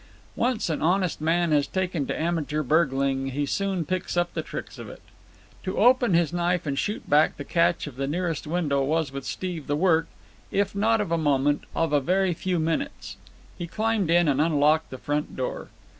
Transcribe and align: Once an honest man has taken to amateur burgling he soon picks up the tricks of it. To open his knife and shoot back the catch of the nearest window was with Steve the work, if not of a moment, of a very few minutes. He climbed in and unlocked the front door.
Once 0.35 0.67
an 0.67 0.81
honest 0.81 1.21
man 1.21 1.51
has 1.51 1.67
taken 1.67 2.07
to 2.07 2.19
amateur 2.19 2.63
burgling 2.63 3.27
he 3.29 3.45
soon 3.45 3.85
picks 3.85 4.17
up 4.17 4.33
the 4.33 4.41
tricks 4.41 4.79
of 4.79 4.89
it. 4.89 4.99
To 5.61 5.77
open 5.77 6.15
his 6.15 6.33
knife 6.33 6.65
and 6.65 6.75
shoot 6.75 7.07
back 7.07 7.37
the 7.37 7.43
catch 7.43 7.85
of 7.85 7.97
the 7.97 8.07
nearest 8.07 8.47
window 8.47 8.83
was 8.83 9.11
with 9.11 9.25
Steve 9.25 9.67
the 9.67 9.75
work, 9.75 10.07
if 10.49 10.73
not 10.73 11.01
of 11.01 11.11
a 11.11 11.19
moment, 11.19 11.65
of 11.75 11.93
a 11.93 12.01
very 12.01 12.33
few 12.33 12.57
minutes. 12.57 13.17
He 13.55 13.67
climbed 13.67 14.09
in 14.09 14.27
and 14.27 14.41
unlocked 14.41 14.89
the 14.89 14.97
front 14.97 15.35
door. 15.35 15.69